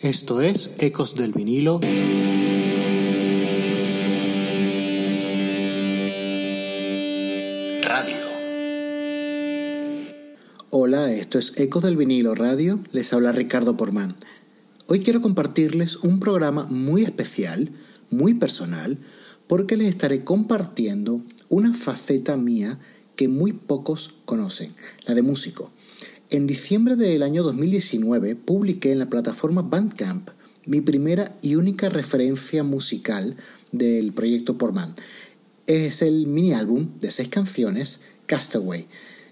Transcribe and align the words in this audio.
Esto 0.00 0.40
es 0.40 0.70
Ecos 0.78 1.16
del 1.16 1.32
vinilo. 1.32 1.80
Radio. 7.82 8.16
Hola, 10.70 11.12
esto 11.12 11.40
es 11.40 11.58
Ecos 11.58 11.82
del 11.82 11.96
vinilo 11.96 12.36
Radio. 12.36 12.78
Les 12.92 13.12
habla 13.12 13.32
Ricardo 13.32 13.76
Porman. 13.76 14.14
Hoy 14.86 15.00
quiero 15.00 15.20
compartirles 15.20 15.96
un 15.96 16.20
programa 16.20 16.68
muy 16.70 17.02
especial, 17.02 17.68
muy 18.08 18.34
personal, 18.34 18.98
porque 19.48 19.76
les 19.76 19.88
estaré 19.88 20.22
compartiendo 20.22 21.22
una 21.48 21.74
faceta 21.74 22.36
mía 22.36 22.78
que 23.16 23.26
muy 23.26 23.52
pocos 23.52 24.14
conocen, 24.26 24.72
la 25.06 25.16
de 25.16 25.22
músico. 25.22 25.72
En 26.30 26.46
diciembre 26.46 26.94
del 26.96 27.22
año 27.22 27.42
2019 27.42 28.36
publiqué 28.36 28.92
en 28.92 28.98
la 28.98 29.08
plataforma 29.08 29.62
Bandcamp 29.62 30.28
mi 30.66 30.82
primera 30.82 31.34
y 31.40 31.54
única 31.54 31.88
referencia 31.88 32.62
musical 32.62 33.34
del 33.72 34.12
proyecto 34.12 34.58
Portman. 34.58 34.94
Es 35.66 36.02
el 36.02 36.26
mini 36.26 36.52
álbum 36.52 36.86
de 37.00 37.10
seis 37.10 37.30
canciones, 37.30 38.02
Castaway. 38.26 38.86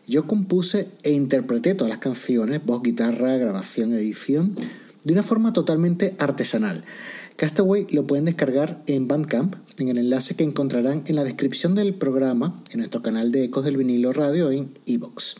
Yo 0.09 0.27
compuse 0.27 0.89
e 1.03 1.11
interpreté 1.13 1.75
todas 1.75 1.91
las 1.91 1.99
canciones, 1.99 2.65
voz, 2.65 2.83
guitarra, 2.83 3.37
grabación, 3.37 3.93
edición, 3.93 4.57
de 5.05 5.13
una 5.13 5.23
forma 5.23 5.53
totalmente 5.53 6.15
artesanal. 6.19 6.83
Castaway 7.37 7.87
lo 7.91 8.07
pueden 8.07 8.25
descargar 8.25 8.83
en 8.87 9.07
Bandcamp, 9.07 9.55
en 9.77 9.91
el 9.91 9.99
enlace 9.99 10.35
que 10.35 10.45
encontrarán 10.45 11.05
en 11.09 11.17
la 11.17 11.25
descripción 11.25 11.75
del 11.75 11.93
programa, 11.93 12.59
en 12.71 12.79
nuestro 12.79 13.03
canal 13.03 13.33
de 13.33 13.45
Ecos 13.45 13.67
del 13.67 13.77
Vinilo 13.77 14.15
Radio 14.15 14.51
en 14.51 14.71
Evox. 14.87 15.35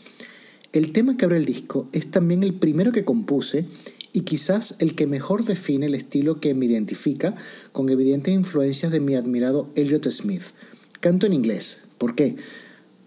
El 0.73 0.91
tema 0.91 1.17
que 1.17 1.25
abre 1.25 1.37
el 1.37 1.45
disco 1.45 1.87
es 1.93 2.11
también 2.11 2.43
el 2.43 2.53
primero 2.53 2.91
que 2.91 3.05
compuse 3.05 3.65
y 4.11 4.21
quizás 4.21 4.75
el 4.79 4.95
que 4.95 5.07
mejor 5.07 5.45
define 5.45 5.85
el 5.85 5.95
estilo 5.95 6.39
que 6.39 6.53
me 6.53 6.65
identifica 6.65 7.35
con 7.71 7.89
evidentes 7.89 8.33
influencias 8.33 8.91
de 8.91 8.99
mi 8.99 9.15
admirado 9.15 9.69
Elliot 9.75 10.09
Smith. 10.09 10.43
Canto 10.99 11.25
en 11.25 11.33
inglés. 11.33 11.79
¿Por 11.97 12.15
qué? 12.15 12.35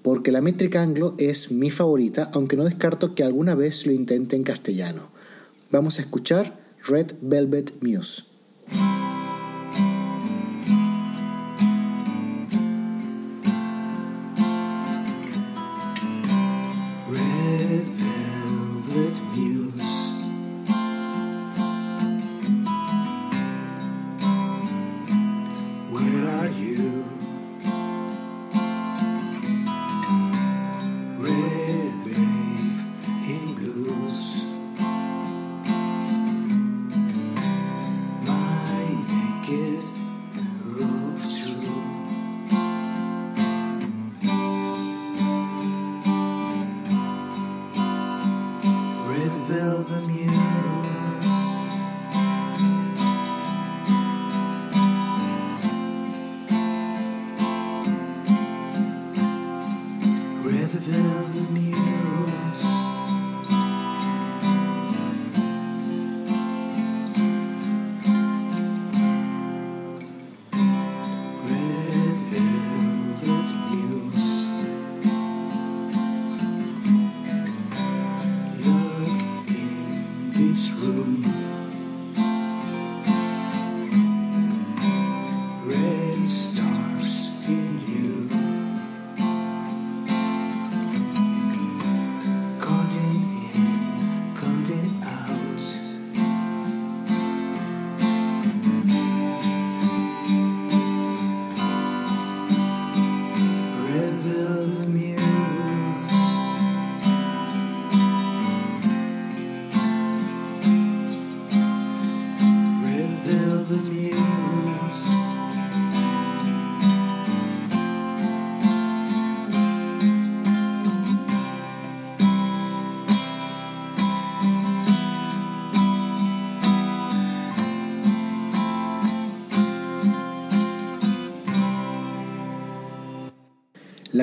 Porque 0.03 0.33
la 0.33 0.41
métrica 0.41 0.83
anglo 0.83 1.15
es 1.19 1.51
mi 1.51 1.71
favorita, 1.71 2.31
aunque 2.33 2.57
no 2.57 2.65
descarto 2.65 3.15
que 3.15 3.25
alguna 3.25 3.55
vez 3.55 3.87
lo 3.87 3.93
intente 3.93 4.37
en 4.37 4.45
castellano. 4.45 5.11
Vamos 5.71 5.99
a 5.99 6.03
escuchar 6.03 6.59
Red 6.87 7.13
Velvet 7.21 7.75
Muse. 7.83 8.23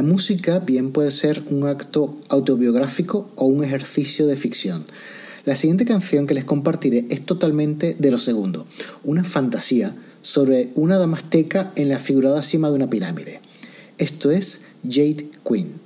Música 0.07 0.59
bien 0.59 0.91
puede 0.91 1.11
ser 1.11 1.43
un 1.49 1.67
acto 1.67 2.17
autobiográfico 2.29 3.27
o 3.35 3.45
un 3.45 3.63
ejercicio 3.63 4.25
de 4.25 4.35
ficción. 4.35 4.85
La 5.45 5.55
siguiente 5.55 5.85
canción 5.85 6.25
que 6.27 6.33
les 6.33 6.45
compartiré 6.45 7.05
es 7.09 7.25
totalmente 7.25 7.95
de 7.99 8.11
lo 8.11 8.17
segundo, 8.17 8.65
una 9.03 9.23
fantasía 9.23 9.95
sobre 10.21 10.71
una 10.75 10.97
damasteca 10.97 11.71
en 11.75 11.89
la 11.89 11.99
figurada 11.99 12.41
cima 12.41 12.69
de 12.69 12.75
una 12.75 12.89
pirámide. 12.89 13.39
Esto 13.97 14.31
es 14.31 14.61
Jade 14.83 15.29
Queen. 15.47 15.76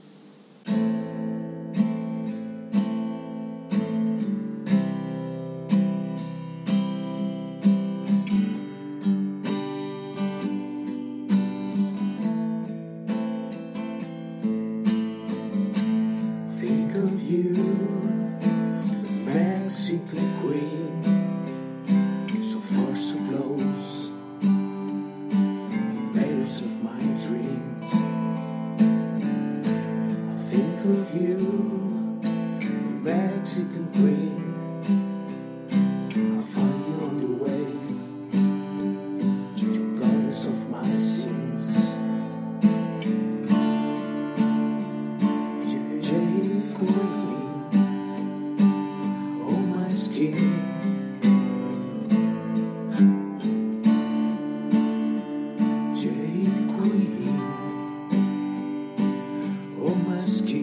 ask 60.22 60.46
you. 60.50 60.61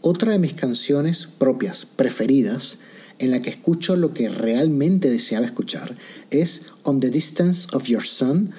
Otra 0.00 0.32
de 0.32 0.38
mis 0.38 0.54
canciones 0.54 1.26
propias 1.26 1.84
preferidas, 1.84 2.78
en 3.18 3.32
la 3.32 3.42
que 3.42 3.50
escucho 3.50 3.96
lo 3.96 4.14
que 4.14 4.28
realmente 4.28 5.10
deseaba 5.10 5.46
escuchar, 5.46 5.94
es 6.30 6.66
On 6.84 7.00
the 7.00 7.10
Distance 7.10 7.68
of 7.72 7.86
Your 7.86 8.04
Sun. 8.04 8.52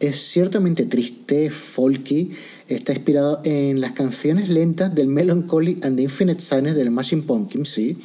Es 0.00 0.16
ciertamente 0.16 0.84
triste, 0.84 1.48
folky, 1.48 2.32
está 2.68 2.92
inspirado 2.92 3.40
en 3.44 3.80
las 3.80 3.92
canciones 3.92 4.48
lentas 4.48 4.94
del 4.94 5.08
Melancholy 5.08 5.78
and 5.82 5.96
the 5.96 6.02
Infinite 6.02 6.40
Sadness 6.40 6.74
del 6.74 6.90
Machine 6.90 7.22
Pumpkins, 7.22 7.68
sí, 7.68 7.96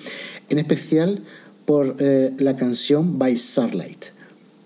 en 0.50 0.60
especial 0.60 1.22
por 1.66 1.98
eh, 2.00 2.32
la 2.38 2.56
canción 2.56 3.20
By 3.20 3.36
Starlight. 3.36 4.06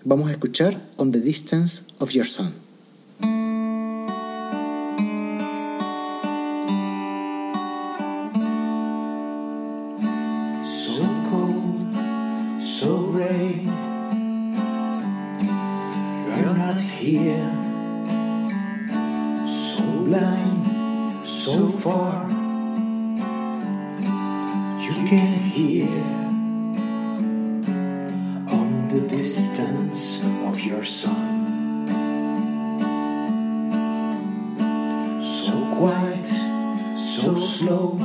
Vamos 0.04 0.28
a 0.28 0.32
escuchar 0.32 0.80
On 0.96 1.10
the 1.10 1.20
Distance 1.20 1.84
of 1.98 2.10
Your 2.10 2.26
Sun. 2.26 2.52
your 30.82 30.88
son. 30.88 31.86
So 35.20 35.52
quiet, 35.76 36.26
so 36.96 37.36
slow, 37.36 37.98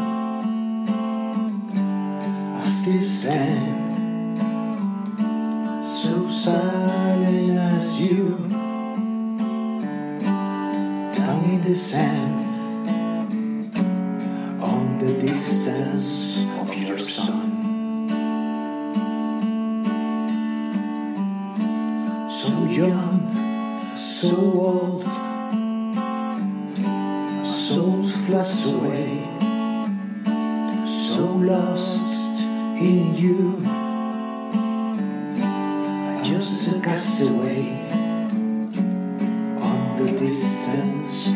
I 2.55 2.63
still 2.63 3.01
stand. 3.01 4.37
So 5.83 6.27
silent 6.27 7.49
as 7.49 7.99
you, 7.99 8.37
down 11.17 11.45
in 11.45 11.61
the 11.63 11.75
sand. 11.75 12.36
castaway 36.97 37.61
on 39.61 39.95
the 39.97 40.11
distance 40.17 41.29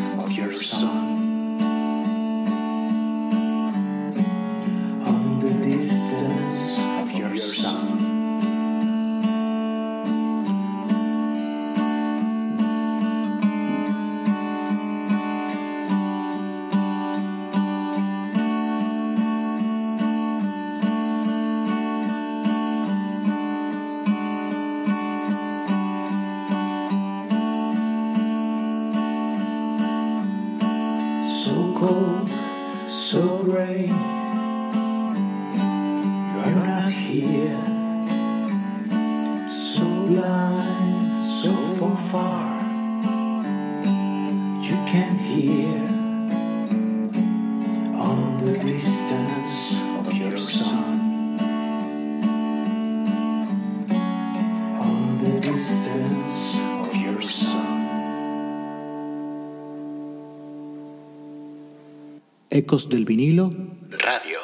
Ecos 62.54 62.90
del 62.90 63.06
vinilo 63.06 63.48
Radio. 63.92 64.38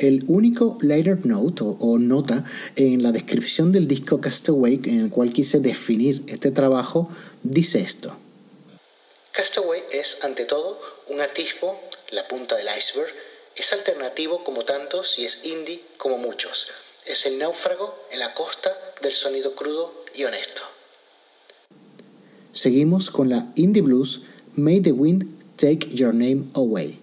El 0.00 0.24
único 0.26 0.76
lighter 0.82 1.24
note 1.24 1.62
o, 1.62 1.96
nota 2.00 2.44
en 2.74 3.04
la 3.04 3.12
descripción 3.12 3.70
del 3.70 3.86
disco 3.86 4.20
Castaway 4.20 4.80
en 4.86 5.02
el 5.02 5.10
cual 5.10 5.32
quise 5.32 5.60
definir 5.60 6.24
este 6.26 6.50
trabajo 6.50 7.08
dice 7.44 7.78
esto. 7.78 8.16
Castaway 9.30 9.80
es 9.92 10.18
ante 10.24 10.44
todo 10.44 10.80
un 11.08 11.20
atisbo, 11.20 11.80
la 12.10 12.26
punta 12.26 12.56
del 12.56 12.66
iceberg, 12.76 13.12
es 13.54 13.72
alternativo 13.72 14.42
como 14.42 14.64
tantos 14.64 15.20
y 15.20 15.24
es 15.24 15.38
indie 15.44 15.84
como 15.98 16.18
muchos. 16.18 16.66
Es 17.06 17.26
el 17.26 17.38
náufrago 17.38 17.94
en 18.10 18.18
la 18.18 18.34
costa 18.34 18.76
del 19.00 19.12
sonido 19.12 19.54
crudo 19.54 20.04
y 20.16 20.24
honesto. 20.24 20.62
Seguimos 22.52 23.08
con 23.12 23.28
la 23.28 23.46
indie 23.54 23.82
blues 23.82 24.22
May 24.56 24.80
the 24.80 24.90
Wind 24.90 25.41
Take 25.62 26.00
Your 26.00 26.12
Name 26.12 26.50
Away. 26.56 27.01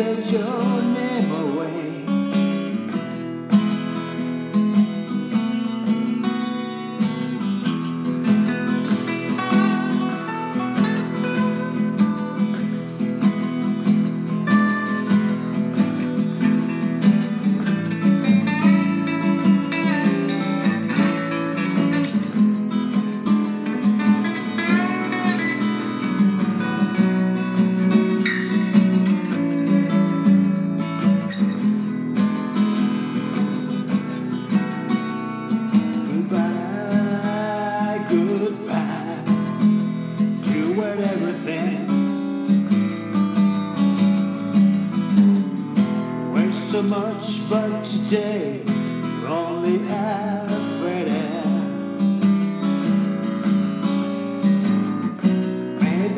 said 0.00 0.26
you're 0.32 0.79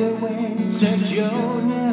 the 0.02 0.16
your 1.14 1.62
name. 1.62 1.91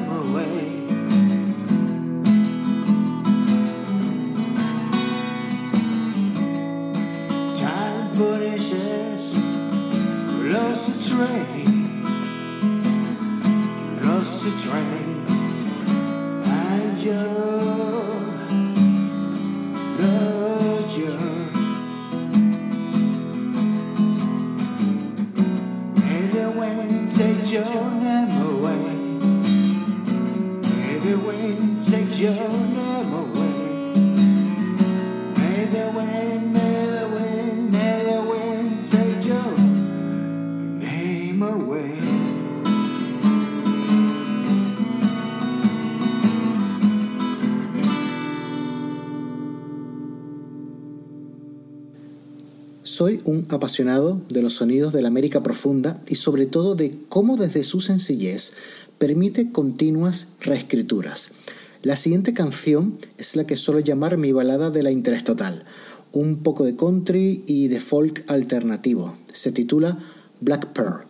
Soy 53.00 53.22
un 53.24 53.48
apasionado 53.52 54.20
de 54.28 54.42
los 54.42 54.56
sonidos 54.56 54.92
de 54.92 55.02
la 55.02 55.08
América 55.08 55.42
profunda 55.42 56.04
y 56.10 56.16
sobre 56.16 56.48
todo 56.48 56.76
de 56.76 57.00
cómo 57.08 57.38
desde 57.38 57.64
su 57.64 57.80
sencillez 57.80 58.52
permite 58.98 59.54
continuas 59.54 60.28
reescrituras. 60.42 61.32
La 61.82 61.96
siguiente 61.96 62.34
canción 62.34 62.98
es 63.18 63.38
la 63.38 63.48
que 63.48 63.56
suelo 63.56 63.80
llamar 63.80 64.18
mi 64.18 64.34
balada 64.34 64.70
de 64.70 64.84
la 64.84 64.92
interestatal, 64.92 65.64
un 66.12 66.44
poco 66.44 66.66
de 66.66 66.76
country 66.76 67.42
y 67.48 67.70
de 67.70 67.80
folk 67.80 68.30
alternativo. 68.30 69.16
Se 69.32 69.54
titula 69.54 69.98
Black 70.42 70.66
Pearl. 70.74 71.09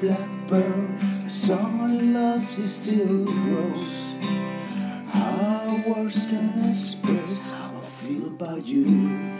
blackbird. 0.00 0.98
Someone 1.28 2.14
loves 2.14 2.56
you 2.56 2.64
still 2.64 3.24
grows. 3.24 4.16
How 5.12 5.82
words 5.86 6.26
can 6.26 6.70
express 6.70 7.50
how 7.50 7.76
I 7.76 7.84
feel 7.84 8.26
about 8.28 8.66
you. 8.66 9.39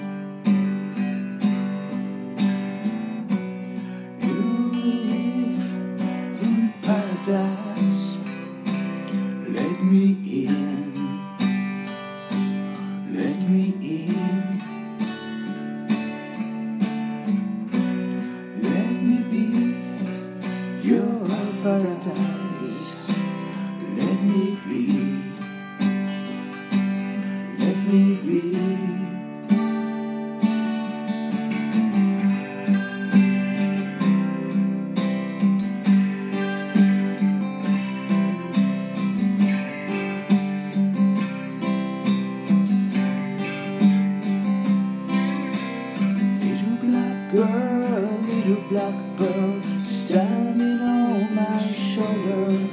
Girl, 47.32 48.10
little 48.26 48.60
black 48.68 49.16
bird, 49.16 49.62
standing 49.86 50.80
on 50.80 51.32
my 51.32 51.58
shoulders. 51.58 52.70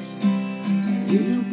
Little 1.11 1.46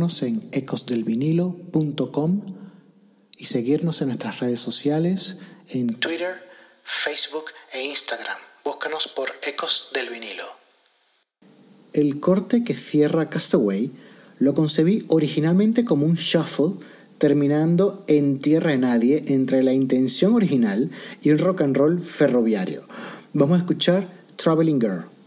en 0.00 0.48
ecosdelvinilo.com 0.52 2.40
y 3.36 3.44
seguirnos 3.44 4.00
en 4.00 4.08
nuestras 4.08 4.40
redes 4.40 4.60
sociales 4.60 5.36
en 5.68 5.94
Twitter, 5.96 6.42
Facebook 6.82 7.44
e 7.72 7.82
Instagram. 7.84 8.38
Búscanos 8.64 9.08
por 9.08 9.30
Ecos 9.42 9.90
del 9.92 10.08
Vinilo. 10.08 10.46
El 11.92 12.18
corte 12.18 12.64
que 12.64 12.72
cierra 12.72 13.28
Castaway 13.28 13.92
lo 14.38 14.54
concebí 14.54 15.04
originalmente 15.08 15.84
como 15.84 16.06
un 16.06 16.14
shuffle 16.14 16.82
terminando 17.18 18.02
en 18.06 18.38
tierra 18.38 18.70
de 18.70 18.78
nadie 18.78 19.24
entre 19.28 19.62
la 19.62 19.74
intención 19.74 20.34
original 20.34 20.90
y 21.20 21.30
un 21.30 21.38
rock 21.38 21.60
and 21.60 21.76
roll 21.76 22.00
ferroviario. 22.00 22.82
Vamos 23.34 23.58
a 23.58 23.62
escuchar 23.62 24.08
Traveling 24.36 24.80
Girl. 24.80 25.19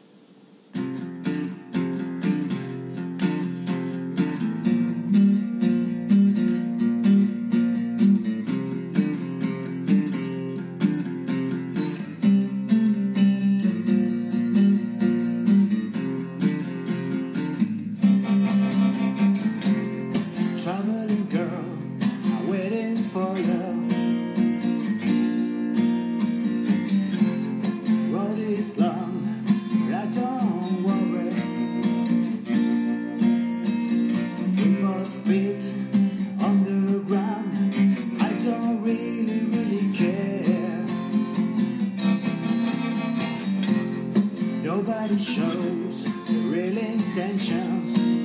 Shows 45.20 46.08
real 46.28 46.76
intentions. 46.76 48.23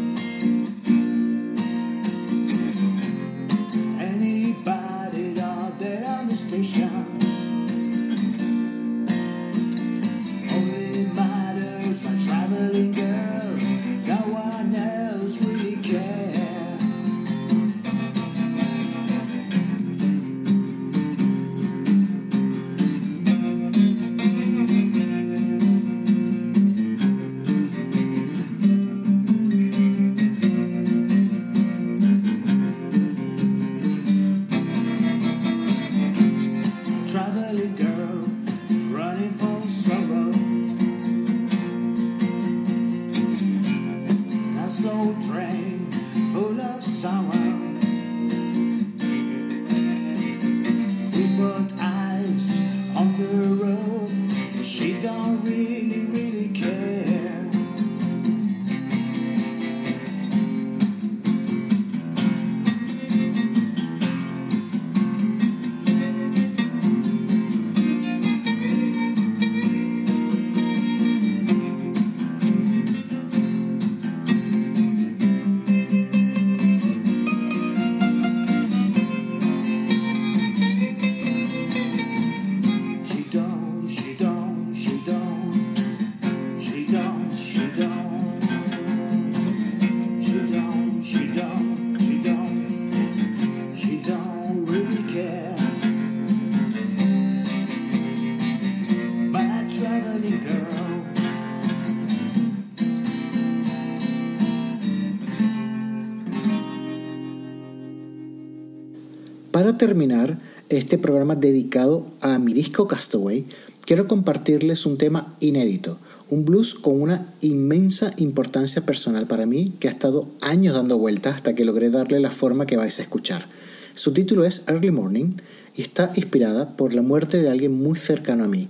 Para 109.59 109.77
terminar 109.77 110.39
este 110.69 110.99
programa 110.99 111.35
dedicado 111.35 112.07
a 112.21 112.39
mi 112.39 112.53
disco 112.53 112.87
Castaway, 112.87 113.45
quiero 113.85 114.07
compartirles 114.07 114.87
un 114.87 114.99
tema 114.99 115.35
inédito, 115.41 115.99
un 116.31 116.45
blues 116.45 116.77
con 116.77 117.03
una 117.03 117.35
inmensa 117.41 118.13
importancia 118.19 118.87
personal 118.87 119.27
para 119.27 119.47
mí 119.47 119.73
que 119.81 119.89
ha 119.89 119.91
estado 119.91 120.29
años 120.43 120.75
dando 120.75 120.97
vueltas 120.97 121.35
hasta 121.35 121.57
que 121.57 121.65
logré 121.65 121.91
darle 121.91 122.21
la 122.21 122.31
forma 122.31 122.67
que 122.67 122.77
vais 122.77 123.01
a 123.01 123.03
escuchar. 123.03 123.49
Su 123.95 124.13
título 124.13 124.45
es 124.45 124.63
Early 124.69 124.93
Morning 124.93 125.31
y 125.75 125.83
está 125.83 126.13
inspirada 126.15 126.77
por 126.77 126.95
la 126.95 127.03
muerte 127.03 127.43
de 127.43 127.51
alguien 127.51 127.73
muy 127.73 127.99
cercano 127.99 128.45
a 128.45 128.49
mí. 128.49 128.69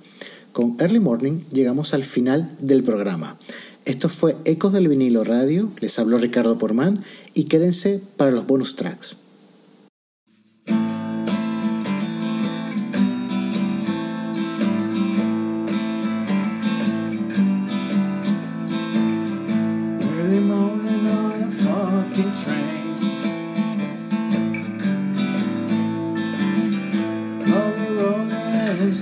Con 0.52 0.78
Early 0.80 1.00
Morning 1.00 1.40
llegamos 1.52 1.92
al 1.92 2.02
final 2.02 2.50
del 2.60 2.82
programa. 2.82 3.36
Esto 3.84 4.08
fue 4.08 4.38
Ecos 4.46 4.72
del 4.72 4.88
Vinilo 4.88 5.22
Radio, 5.22 5.70
les 5.80 5.98
habló 5.98 6.16
Ricardo 6.16 6.56
Porman 6.56 6.98
y 7.34 7.44
quédense 7.44 8.00
para 8.16 8.30
los 8.30 8.46
bonus 8.46 8.74
tracks. 8.74 9.27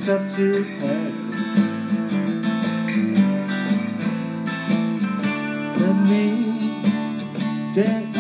stuff 0.07 0.37
to 0.37 0.63
have. 0.63 1.15
Let 5.81 5.97
me 6.07 7.75
dance. 7.75 8.16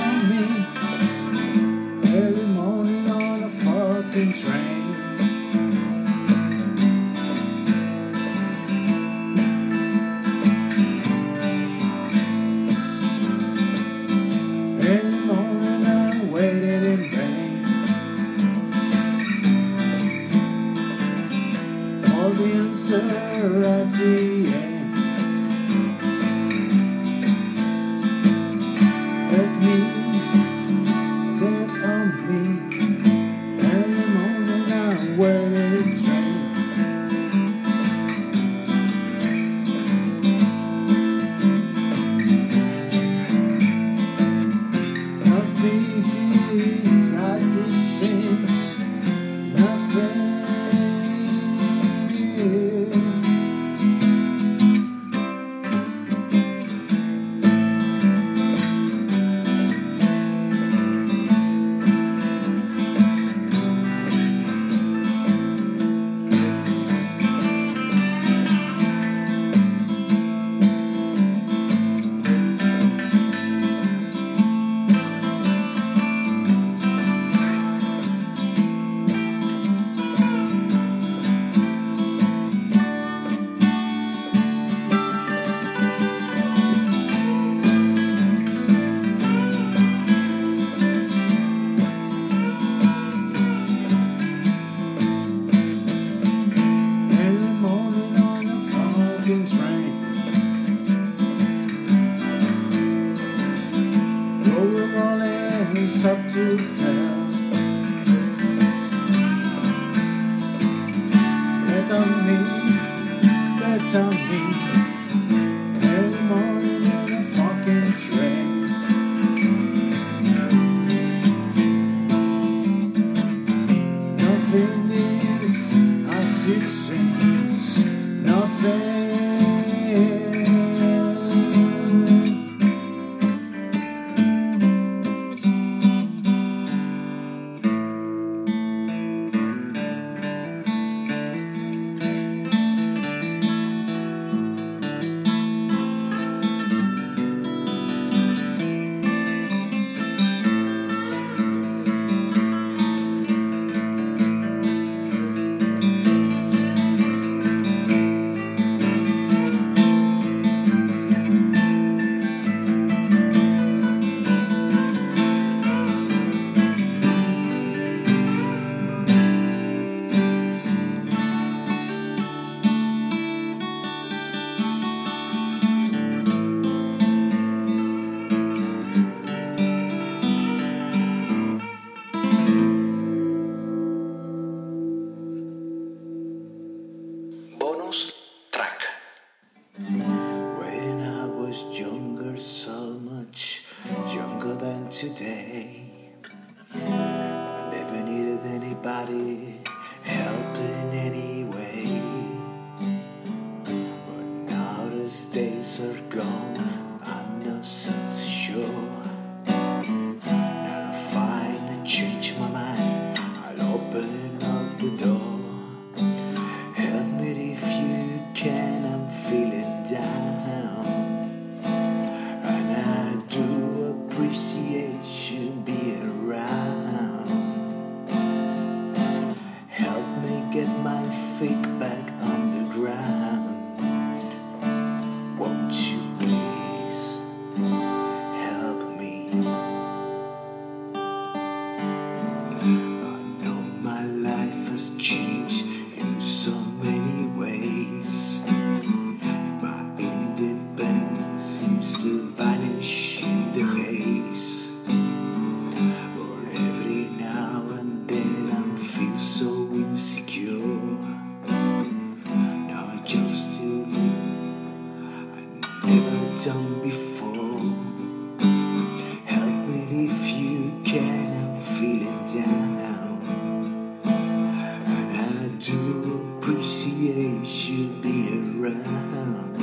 yeah, 277.06 277.44
she'll 277.44 277.94
be 278.02 278.18
around. 278.40 279.56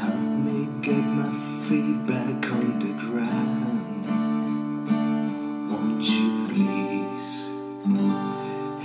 Help 0.00 0.26
me 0.46 0.68
get 0.82 1.04
my 1.20 1.32
feet 1.64 1.98
back 2.06 2.52
on 2.52 2.78
the 2.84 2.92
ground. 3.04 4.06
Won't 5.70 6.04
you 6.04 6.28
please 6.50 7.48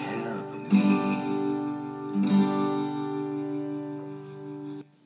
help 0.08 0.50
me? 0.72 0.88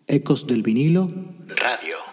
Ecos 0.08 0.45
del 0.48 0.62
vinilo. 0.63 1.08
Radio. 1.48 2.09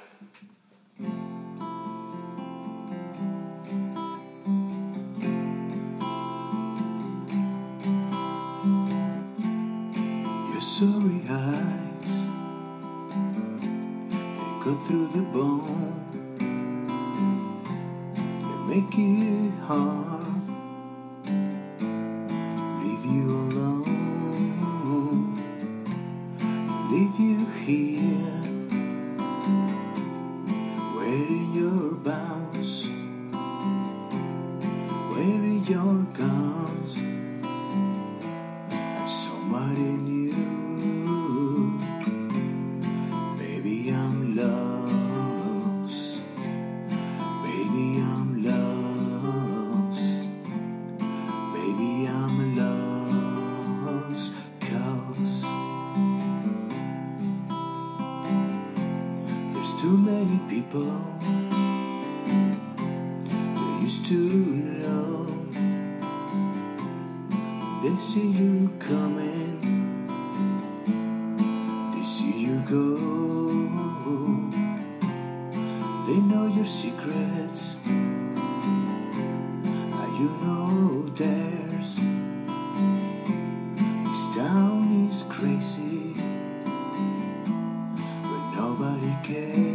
again. 89.28 89.65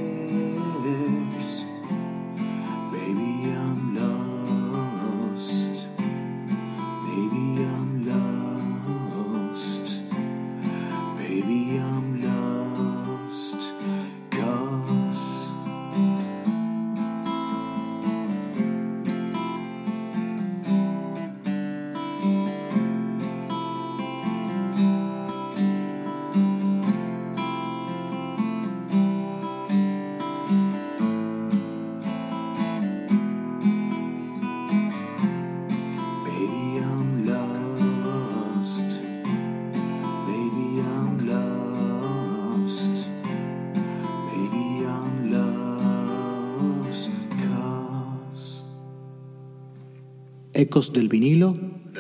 Del 50.72 51.10
vinilo 51.10 51.52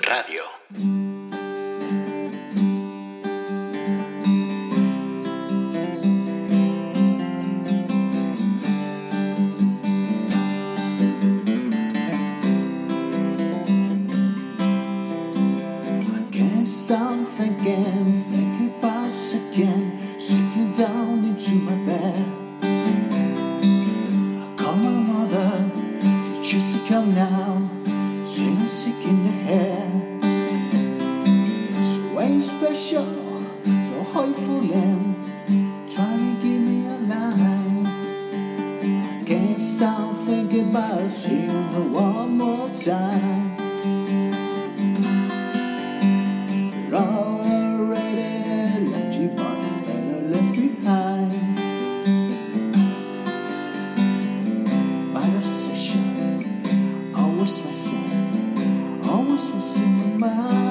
Radio. 0.01 0.40
consumar. 59.61 60.70